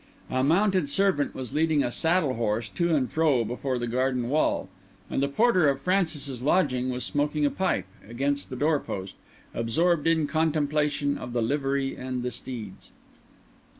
A 0.31 0.43
mounted 0.43 0.89
servant 0.89 1.35
was 1.35 1.53
leading 1.53 1.83
a 1.83 1.91
saddle 1.91 2.33
horse 2.33 2.67
to 2.69 2.95
and 2.95 3.07
fro 3.11 3.45
before 3.45 3.77
the 3.77 3.85
garden 3.85 4.29
wall; 4.29 4.67
and 5.11 5.21
the 5.21 5.27
porter 5.27 5.69
of 5.69 5.79
Francis's 5.79 6.41
lodging 6.41 6.89
was 6.89 7.03
smoking 7.05 7.45
a 7.45 7.51
pipe 7.51 7.85
against 8.09 8.49
the 8.49 8.55
door 8.55 8.79
post, 8.79 9.13
absorbed 9.53 10.07
in 10.07 10.25
contemplation 10.25 11.19
of 11.19 11.33
the 11.33 11.41
livery 11.43 11.95
and 11.95 12.23
the 12.23 12.31
steeds. 12.31 12.89